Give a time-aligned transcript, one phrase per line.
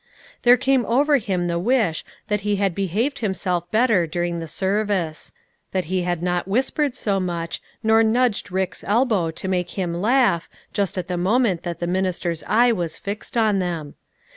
[0.41, 5.31] There came over him the wish that he had behaved himself better during the service.
[5.73, 10.49] That he had not whispered so much, nor nudged Rick's elbow to make him laugh,
[10.73, 13.93] just at the moment that the minister's eye was fixed on them.